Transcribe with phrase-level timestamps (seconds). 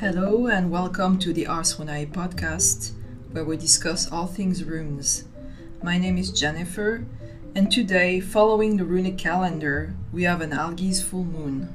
[0.00, 2.92] Hello and welcome to the Ars Runae podcast,
[3.32, 5.24] where we discuss all things runes.
[5.82, 7.06] My name is Jennifer,
[7.54, 11.74] and today, following the runic calendar, we have an Algiz full moon.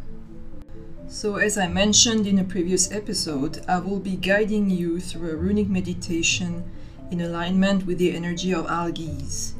[1.07, 5.35] So, as I mentioned in a previous episode, I will be guiding you through a
[5.35, 6.63] runic meditation
[7.09, 9.53] in alignment with the energy of Algiz.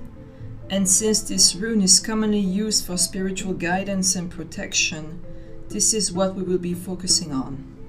[0.69, 5.19] And since this rune is commonly used for spiritual guidance and protection,
[5.69, 7.80] this is what we will be focusing on.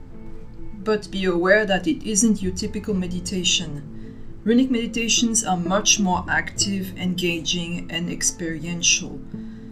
[0.84, 4.18] But be aware that it isn't your typical meditation.
[4.42, 9.20] Runic meditations are much more active, engaging, and experiential.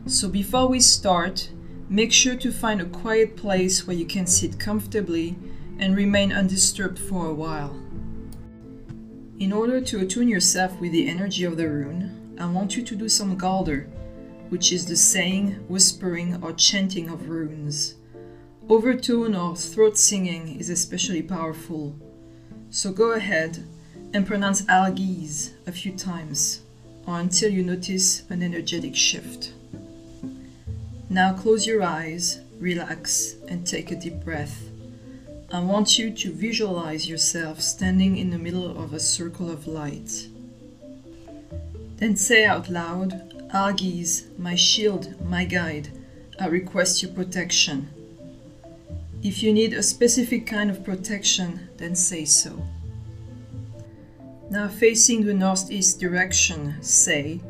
[0.07, 1.51] So before we start,
[1.89, 5.37] make sure to find a quiet place where you can sit comfortably
[5.81, 7.77] and remain undisturbed for a while.
[9.41, 12.95] In order to attune yourself with the energy of the rune, I want you to
[12.95, 13.89] do some Galdr,
[14.51, 17.97] which is the saying, whispering, or chanting of runes.
[18.71, 21.97] Overtone or throat singing is especially powerful.
[22.71, 23.65] So go ahead
[24.15, 26.61] and pronounce Algiz a few times
[27.05, 29.55] or until you notice an energetic shift.
[31.09, 34.63] Now close your eyes, relax, and take a deep breath.
[35.53, 40.29] I want you to visualize yourself standing in the middle of a circle of light.
[41.97, 45.89] Then say out loud, Algiz, my shield, my guide,
[46.39, 47.91] I request your protection.
[49.23, 52.67] If you need a specific kind of protection, then say so.
[54.49, 57.43] Now, facing the northeast direction, say,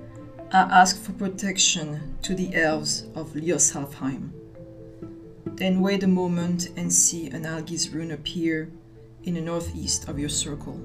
[0.52, 4.30] I ask for protection to the elves of Ljosalfheim.
[5.46, 8.68] Then wait a moment and see an Algiz rune appear
[9.22, 10.80] in the northeast of your circle.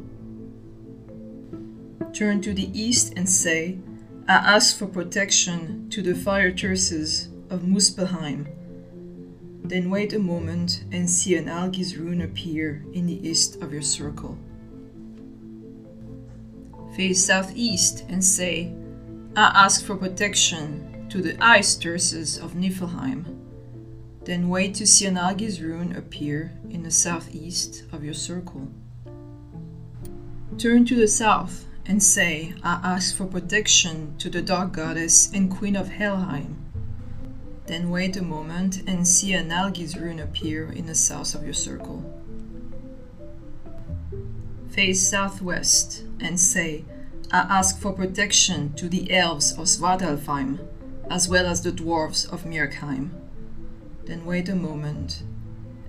[2.14, 3.80] Turn to the east and say,
[4.28, 8.46] I ask for protection to the fire thurses of Muspelheim
[9.70, 13.82] then wait a moment and see an Algiz rune appear in the east of your
[13.82, 14.38] circle.
[16.96, 18.74] Face southeast and say,
[19.36, 23.26] I ask for protection to the ice thurses of Niflheim.
[24.24, 28.68] Then wait to see an Algiz rune appear in the southeast of your circle.
[30.58, 35.52] Turn to the south and say, I ask for protection to the dark goddess and
[35.52, 36.65] queen of Helheim.
[37.68, 41.54] Then wait a moment and see an Algiz rune appear in the south of your
[41.54, 42.04] circle.
[44.70, 46.86] Face southwest and say,
[47.32, 50.60] I ask for protection to the elves of Svartalfheim,
[51.10, 53.10] as well as the dwarves of Myrkheim.
[54.06, 55.24] Then wait a moment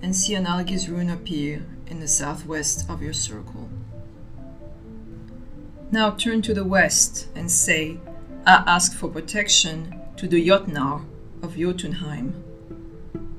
[0.01, 3.69] and see an Algiz rune appear in the southwest of your circle.
[5.91, 7.99] Now turn to the west and say,
[8.47, 11.05] I ask for protection to the Jotnar
[11.47, 12.43] of Jotunheim.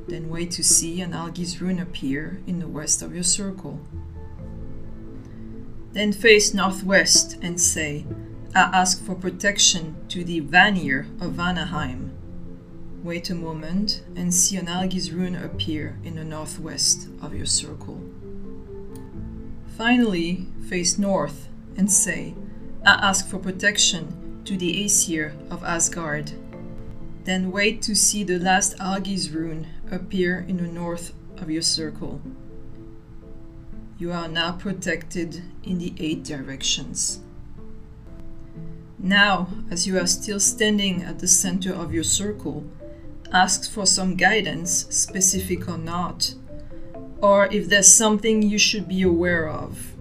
[0.07, 3.81] Then wait to see an Algiz rune appear in the west of your circle.
[5.91, 8.05] Then face northwest and say,
[8.55, 12.11] I ask for protection to the Vanir of Vanaheim.
[13.03, 18.01] Wait a moment and see an Algiz rune appear in the northwest of your circle.
[19.77, 22.35] Finally, face north and say,
[22.85, 26.31] I ask for protection to the Aesir of Asgard.
[27.27, 32.21] Then wait to see the last Algiz rune appear in the north of your circle.
[33.97, 37.19] You are now protected in the eight directions.
[38.97, 42.63] Now, as you are still standing at the center of your circle,
[43.33, 46.33] ask for some guidance, specific or not,
[47.19, 49.97] or if there's something you should be aware of.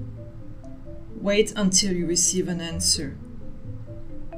[1.16, 3.16] Wait until you receive an answer.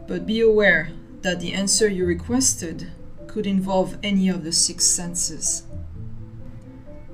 [0.07, 0.93] But be aware
[1.23, 2.93] that the answer you requested
[3.27, 5.67] could involve any of the six senses.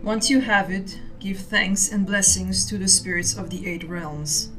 [0.02, 4.50] Once you have it, give thanks and blessings to the spirits of the eight realms.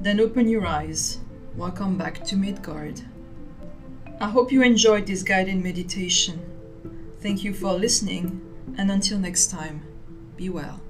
[0.00, 1.18] Then open your eyes.
[1.56, 3.00] Welcome back to Midgard.
[4.20, 6.40] I hope you enjoyed this guided meditation.
[7.20, 8.40] Thank you for listening,
[8.76, 9.82] and until next time,
[10.36, 10.80] be well.